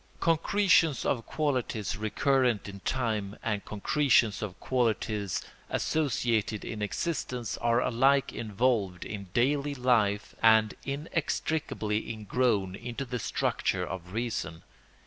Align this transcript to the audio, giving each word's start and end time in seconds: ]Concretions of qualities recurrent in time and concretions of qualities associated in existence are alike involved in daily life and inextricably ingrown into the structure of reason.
]Concretions 0.19 1.05
of 1.05 1.27
qualities 1.27 1.95
recurrent 1.95 2.67
in 2.67 2.79
time 2.79 3.37
and 3.43 3.63
concretions 3.63 4.41
of 4.41 4.59
qualities 4.59 5.43
associated 5.69 6.65
in 6.65 6.81
existence 6.81 7.55
are 7.59 7.79
alike 7.79 8.33
involved 8.33 9.05
in 9.05 9.27
daily 9.35 9.75
life 9.75 10.33
and 10.41 10.73
inextricably 10.85 12.11
ingrown 12.11 12.73
into 12.75 13.05
the 13.05 13.19
structure 13.19 13.85
of 13.85 14.11
reason. 14.11 14.63